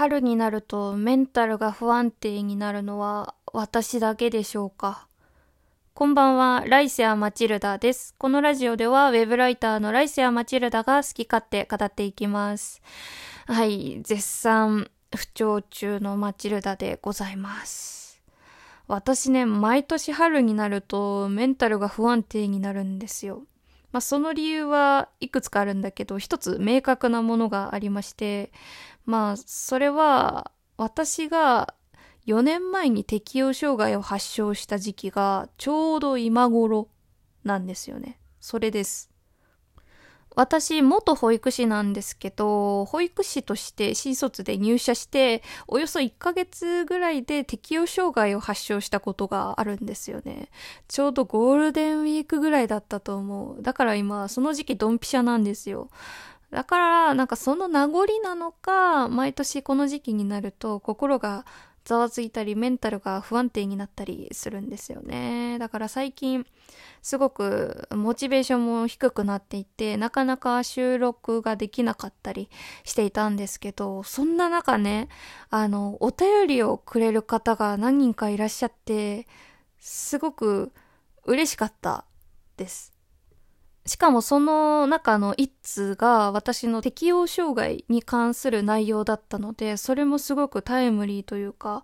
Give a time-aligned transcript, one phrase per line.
[0.00, 5.06] 春になるとメンタルが不安定になるのは私だけでしょうか
[5.92, 8.14] こんばんは、ライセア・マチルダです。
[8.16, 12.80] このラジオではウェブライターのライセア・マチルダが好き勝手語っていきます。
[13.46, 18.22] はい、絶賛不調中のマチルダでございます。
[18.88, 23.42] 私ね、毎年春になるとメンタルが不安定になるんですよ。
[23.92, 28.52] まあ、その理由はいくつかあるんだけど、一つ明確なものがありまして、
[29.06, 31.74] まあ、それは、私が
[32.26, 36.88] 4年前に適応障害を発症した時期がちょうど今頃
[37.44, 38.18] なんですよね。
[38.40, 39.10] それです。
[40.36, 50.48] 私、元保育士なんですけど、保育士として新卒で入社して、およそ1ヶ月ぐらいで適応障害を発症したことがあるんですよね。
[50.86, 53.62] ちょうどゴールデンウィークぐらいだったと思う。
[53.62, 55.90] だから今、その時期ドンピシャなんですよ。
[56.50, 61.44] だから、なんかその名残なのか、毎年この時期になると心が
[61.84, 65.58] ざわついたりメンタルが不安定になったりするんですよね。
[65.58, 66.46] だから最近
[67.02, 72.50] すごくモチベーションも低くなっていてなかなか収録ができなかったり
[72.84, 75.08] していたんですけどそんな中ね
[75.48, 79.26] あのお便りをくれる方が何人かいらっしゃって
[79.78, 80.72] すごく
[81.24, 82.04] 嬉しかった
[82.56, 82.99] です。
[83.90, 91.82] しかもその中の一通が私の適応障害に関する内容だったので、それもすごくタイムリーというか、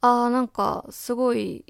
[0.00, 1.66] ああ、なんかすごい、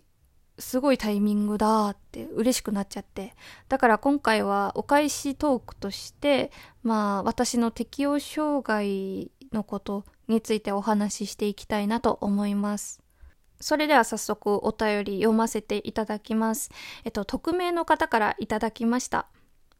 [0.57, 3.35] すごいタイミングだって嬉しくなっちゃって。
[3.69, 6.53] だから今回はお返しトークとして、
[6.85, 13.03] まあ私の適応障害のことについてお話ししていきたいなと思います。
[13.61, 16.71] それでは早速お便り読ませていただきます。
[17.03, 19.27] えっと、匿名の方からいただきました。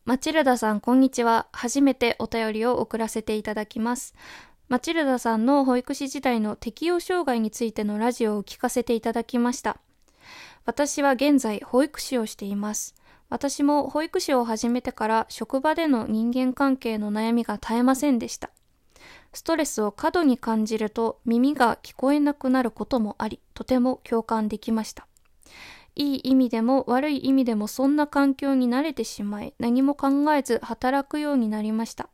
[0.05, 1.47] マチルダさん、こんにちは。
[1.53, 4.17] 初めてお便りを送らせていただきます。
[4.69, 9.77] マチルダさんの保育士時代の適応障害についてのラジオを聞かせていただきました。
[10.65, 12.97] 私は現在保育士をしています。
[13.29, 18.51] 私も保育士を始めてから職場での人間関係の悩みが絶えませんでした。
[19.33, 25.07] ストレスを過度に感じると耳が聞こえなくなることもあり、とても共感できました。
[25.95, 32.09] いい意味でも悪い意味でもそんな環境に慣れてしまい何も考えず働くようになりました。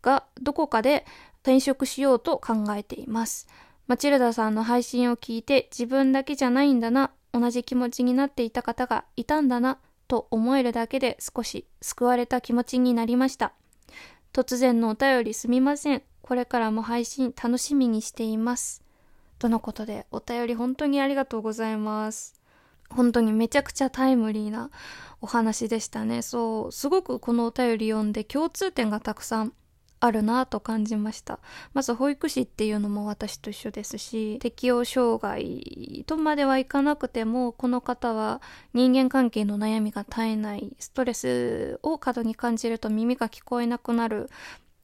[0.00, 1.06] がどこかで
[1.42, 3.48] 転職しようと考えています。
[3.86, 9.78] マチルダさんの配信を聞いて自分だけじゃないんだな同じ気持ちになっていた方がいたんだな
[10.08, 13.52] と思えるだけで少し救われた気持ちになりました。
[14.32, 16.02] 突然のお便りすみません。
[16.22, 18.82] これからも配信楽しみにしています。
[19.38, 22.41] とのことでお便り本当にありがとうございます。
[22.92, 24.70] 本当にめちゃくちゃタイムリーな
[25.20, 26.22] お話でしたね。
[26.22, 29.52] そう、すごくこのお便り読んで共通点がたくさん
[30.00, 31.38] あるなと感じました。
[31.74, 38.42] まず保育士っていうのも私と一緒ですし、適応障害とまではいかなくても、この方は
[38.74, 44.28] 人間関係の悩みが絶えない、ストレスを過度に感じると耳が聞こえなくなる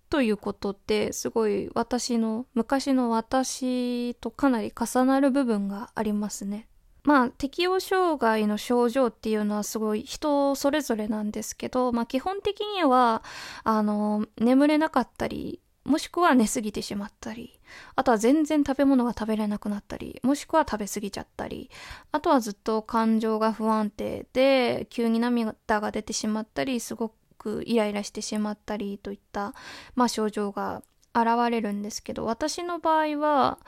[0.08, 6.68] ということってすごい私の昔の私とかなり重なる部分がありますね。
[7.04, 13.22] まあ適応障害の症状っていうのはすごい人それぞれなんですけど、まあ基本的には、
[13.64, 17.58] あの、眠れなかったり、もしくは寝すぎてしまったり、
[17.96, 21.70] あとは全然食べ物が食べれなくなったり、もしくは食べ過ぎちゃったり、
[22.12, 29.54] あとはずっと感情が不安定で、急に涙が出てしまったり、すごくイライラしてしまったりといった、
[29.94, 30.82] まあ症状が
[31.14, 33.58] 現れるんですけど、私の場合は、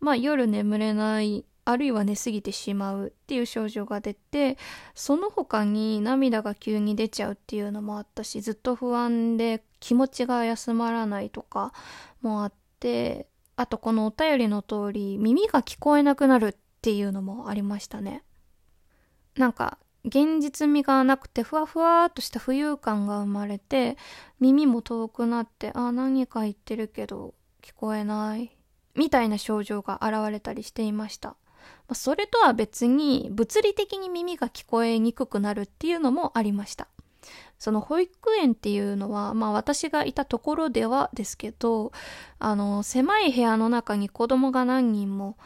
[0.00, 4.58] まあ夜眠れないあるいは寝すぎてしまうっていう症状が出て
[4.94, 11.72] その他に涙が急に出ちゃうっていうのもあったしずっと不安で気持ちが休まらないとか
[12.22, 13.26] もあって
[13.56, 18.22] あとこのお便りの通り耳が聞こえなくなるっていうのもありましたね。
[19.36, 23.98] なんか現実味がなくてふわふわっとした浮遊感が生まれて
[24.38, 28.56] 耳も遠くなってあ何か言ってるけど聞こえない
[28.94, 31.36] みたいな症状が現れたりしていました。
[31.94, 36.88] それとは別に物理的に耳が聞こえにくくなるっていうのもありました。
[37.58, 41.92] その保育園っていうのは、まあ私がいたところではですけど、
[42.38, 45.36] あの、狭い部屋の中に子供が何人も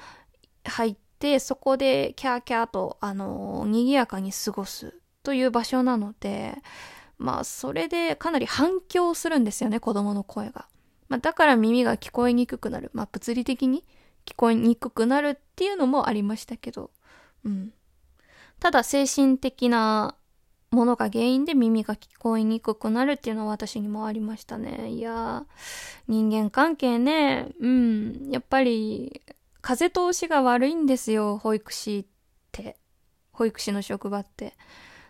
[0.65, 4.95] 入って、そこでキャーキャーと、あの、賑やかに過ごす
[5.25, 6.57] という場所なので、
[7.19, 10.67] まあそれでかなり反響するんですよね、子供の声が。
[11.09, 12.91] まあだから耳が聞こえにくくなる。
[12.93, 13.83] まあ物理的に
[14.27, 16.91] 聞こえにくくなるっていうのもありましたけど、
[17.45, 17.73] うん。
[18.61, 20.17] ただ精神的な
[20.71, 24.91] ものが原因で耳が聞こえにくくなるっていうのは私にもありましたね。
[24.91, 25.45] いや
[26.09, 29.23] 人間関係ね、うん、やっぱり
[29.65, 32.07] 風通しが悪いんですよ、保育士っ
[32.53, 32.77] て。
[33.33, 34.53] 保育士の職場って。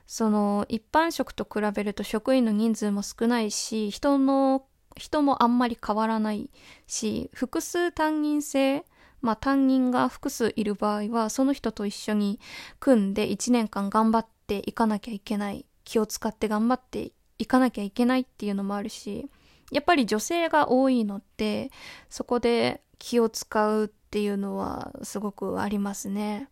[0.06, 4.66] その、一般職と比べると職員の人数も少ないし、人の、
[4.96, 6.52] 人もあんまり変わらない
[6.86, 8.84] し、複数担任制、
[9.24, 12.38] まあ担任が複数いる場合は、その人と一緒に
[12.78, 15.64] 組んで1年間頑張っていかなきゃいけない。
[15.84, 19.30] 気を使って頑張っていかなきゃいけないっていうのもあるし、
[19.72, 21.70] やっぱり女性が多いのって、
[22.10, 26.48] そこで気を使うっていうのはすごくありますね。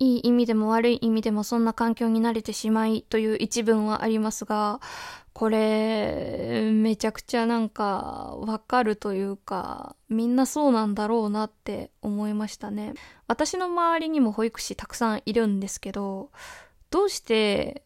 [0.00, 4.80] いい意味でも悪い意味でもそんな環境に慣れてしまいという一文はありますが、
[5.32, 12.94] これ、めちゃくちゃなんかわかるというか、みんなそうなんだろうなって思いましたね。
[13.26, 16.30] 私の周りにも保育士たくさんいるんですけど、
[16.90, 17.84] どうして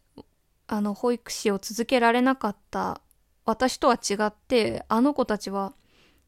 [0.67, 3.01] あの保育士を続けられなかった
[3.45, 5.73] 私とは違ってあの子たちは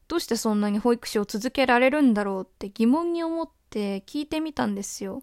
[0.06, 5.22] どうしてそんなに保育士を続けられるんだろうって疑問に思って聞いてみたんですよ。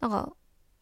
[0.00, 0.32] なんか、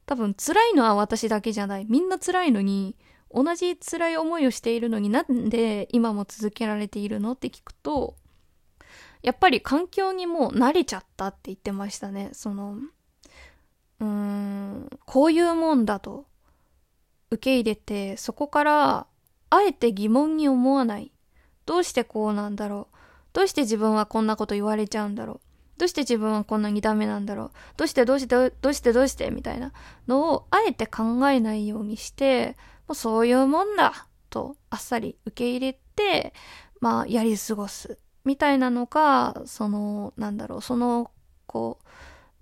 [0.06, 1.86] 多分辛いのは私だけじゃない。
[1.88, 2.96] みんな辛いのに、
[3.34, 8.16] 同じ辛い思いをしているのになんで今も続けられているのって聞くと、
[9.22, 12.30] やっぱり環境にもう慣れちゃったって言ってましたね。
[12.32, 12.76] その、
[14.00, 16.26] うーん、こういうもんだと
[17.30, 19.06] 受け入れて、そこから
[19.50, 21.12] あえて疑問に思わない。
[21.66, 22.94] どうしてこうなんだろう。
[23.34, 25.40] どうして自分はこんなこと言われちゃうんだろう
[25.76, 29.72] どうして自分はこんなにダメなんだろうどうしてどうしてどうしてどうしてみたいな
[30.06, 32.56] のをあえて考えないようにして、
[32.88, 36.34] もうそういうもんだとあっさり受け入れて、
[36.80, 41.10] まあやり過ごすみたいなのが、その、なんだろう、その
[41.46, 41.78] 子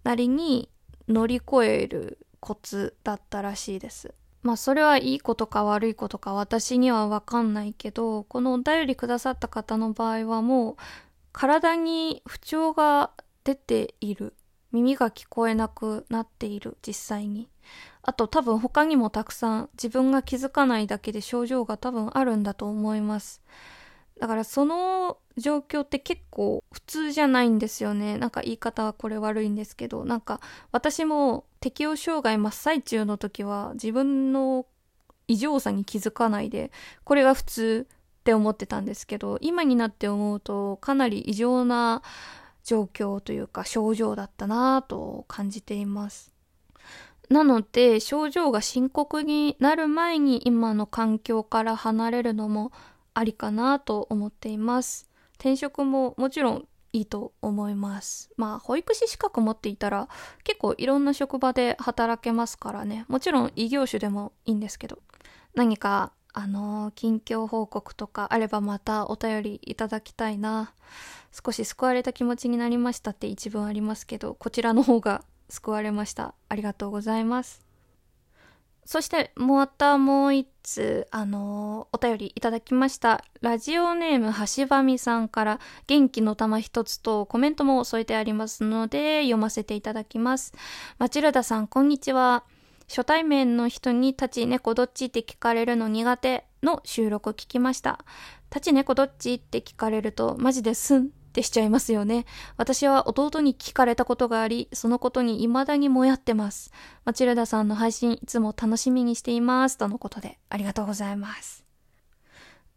[0.05, 0.71] なりに
[1.09, 4.15] 乗り越えるコツだったらしいです。
[4.43, 10.77] まあそれはいいことか悪いことか私にはわかんないけど、このお便りくださった方の場合はもう
[11.33, 13.13] 体に不調が
[13.45, 14.35] 出ている。
[14.73, 17.49] 耳が聞こえなくなっている、実際に。
[18.03, 23.43] あと多分他にもたくさん自分が気づかないだけで症状が多分あるんだと思います。
[24.21, 28.19] だからその状況って結構普通じゃないんですよね。
[28.19, 30.41] なんか言い方はこれ悪いんですけど、なんか
[30.71, 34.67] 私も適応障害真っ最中の時は自分の
[35.29, 36.71] 異常さに気づかないで、
[37.05, 42.03] これが普通って思ってたんですけど、今になって思うとかなり異常な
[42.65, 46.32] 状況というか症状だったなぁと感じています。
[47.33, 52.73] なので症状が深刻になる前に今の環境から離れるのも
[53.15, 55.09] ありかなと思っています。
[55.37, 58.31] 転職ももちろんいいと思います。
[58.37, 60.09] まあ、保育士資格持っていたら
[60.45, 63.07] 結構いろんな職場で働けますからね。
[63.09, 64.99] もちろん異業種でもいいんですけど。
[65.55, 70.75] 何か、あのー、近況報告とかあればまたお便りいただきたいな。
[71.33, 76.35] 少し救われた気持ちになりましたって一文ありますけど、こちらの方が救われました。
[76.49, 77.61] ありがとうございます。
[78.87, 83.23] そして、またもう一つ、あのー、お便りいただきました。
[83.43, 90.55] ラジオネーム、橋場美さんから元気の玉一つとコメントも添えてありますので、読ませていただきます。
[90.99, 92.45] マチルダさん、こんにちは。
[92.89, 98.05] 初対面の人に立ち猫どっちって聞かれるの苦手の収録を聞きました。
[98.51, 102.27] 立ち猫どっちって聞かれるとマジですんってしちゃいますよね。
[102.59, 106.71] 私は弟に聞かれたことがあり、そのことに未だにもやってます。
[107.05, 109.79] マチルダさんの配信いつも楽しみにしています。
[109.79, 111.65] とのことで、ありがとうございます。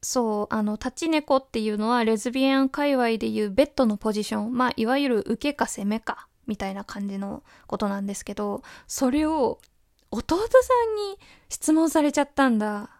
[0.02, 4.54] そう、あの、立ち猫っていうのはレズビアン界隈でいうベッドのポジション。
[4.54, 9.60] まあ、いわゆる受けか攻めか、みたいな感じのことなんですけど、それを
[10.12, 10.46] 弟さ
[10.94, 11.20] んに
[11.50, 12.95] 質問されちゃったんだ。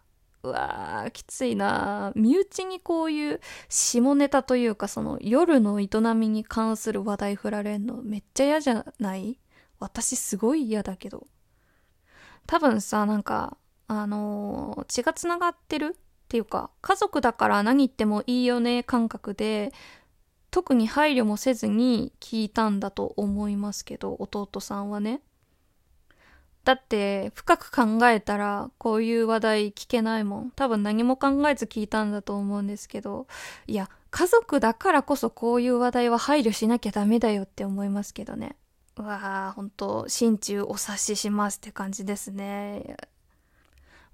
[0.46, 9.40] うわー、きついな身内にこういう下ネタというかその夜の営みに関する話題振られんのめっちゃ嫌じゃない？
[9.80, 11.28] 私すごい嫌だけど。
[12.48, 19.74] 多分さ、なんか、あのー、血が繋がってるっていうか、家族だから何言ってもいいよね感覚で、
[20.52, 25.22] 特に配慮もせずに聞いたんだと思いますけど、弟さんはね。
[26.66, 30.52] だって深く考えたらこういう話題聞けないもん。
[30.52, 33.28] 多分何も考えず聞いたんだと思うんですけど、
[33.68, 38.56] いや、家族だからこそこういう話題は配慮しなきゃダメだよって思いますけどね。
[38.98, 42.98] うわぁ、ほんと、心中お察ししますって感じですね。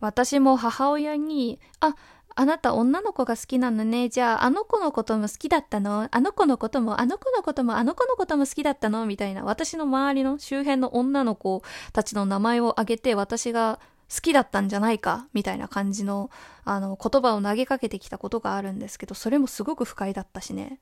[0.01, 1.95] 私も母親に、あ、
[2.35, 4.09] あなた女の子が好きなのね。
[4.09, 6.07] じゃあ、あの子のことも好きだったの？
[6.11, 9.05] あの子のことも、あの子のことも、あの子のことも好きだったの？
[9.05, 9.43] みたいな。
[9.43, 11.61] 私の周りの周辺の女の子
[11.93, 13.79] たちの名前を挙げて、私が
[14.13, 15.27] 好きだったんじゃないか？
[15.33, 16.29] みたいな感じの
[16.65, 20.79] あの言葉を投げかけてきたことがあるんですけどそれもすごく不快だったしね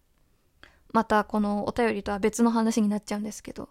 [0.91, 3.69] またこのお便りとは別の話になっちゃうんですけど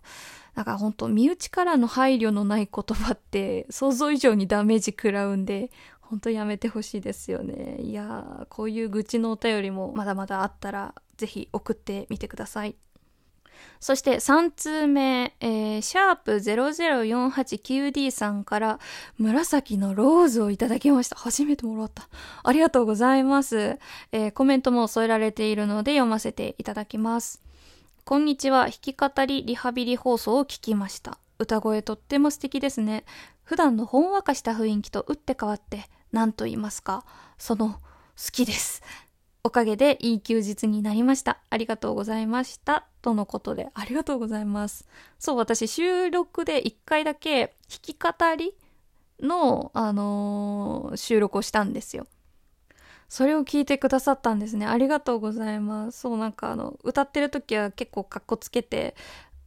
[0.54, 5.70] だか本当身内からの配慮のない言葉って想像以上にダメージ食らうんで
[6.08, 12.76] 本当やめてほしいですよねいやーこういう愚痴のお便りもまだまだあったらぜひ送ってみてください
[13.80, 18.78] そして3通目、えー、シャープ 0048QD さんから
[19.18, 21.16] 紫のローズをいただきました。
[21.16, 22.08] 初めてもらった。
[22.42, 23.78] ありがとうございます。
[24.12, 27.42] えー、コメントも添えられているので読ませていただきます。
[28.04, 28.62] こんにちは。
[28.62, 31.18] 弾き語りリハビリ放送を聞きました。
[31.38, 33.04] 歌声とっても素敵ですね。
[33.44, 37.04] 普段のほんわかした雰囲気と打って変わって、何と言いますか、
[37.38, 37.80] その、好
[38.32, 38.82] きです。
[39.44, 41.38] おかげでいい休日になりました。
[41.48, 42.86] ありがとうございました。
[43.00, 44.86] とのことで、ありがとうございます。
[45.18, 48.54] そう、私収録で1回だけ弾き語り
[49.20, 52.06] の、あのー、収録をしたんですよ。
[53.08, 54.66] それを聞いてくださったんですね。
[54.66, 56.00] ありがとうございます。
[56.00, 58.96] そう、なんかあの、歌ってる時は結構かっこつけて、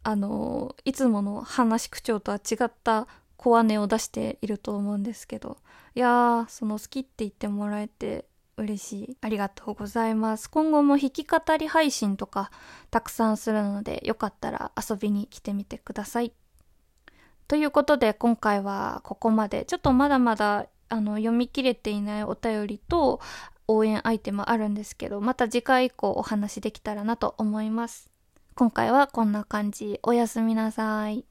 [0.03, 3.07] あのー、いつもの話口調とは違った
[3.41, 5.57] 小姉を出していると思うんですけど、
[5.95, 9.17] いやー、その好きって言ってもらえて嬉しい。
[9.19, 10.47] ありがとうございます。
[10.47, 12.51] 今後も弾き語り配信とか
[12.91, 16.33] たくさんするので、よかったら遊びに来てみてください。
[17.47, 19.65] ということで、今回はここまで。
[19.65, 23.21] ちょっとまだまだあの読み切れていないお便りと
[23.67, 28.11] 応援アイテムあるんですけど、また次回以降お話できたらなと思います。
[28.53, 29.99] 今回はこんな感じ。
[30.03, 31.25] おやすみなさい。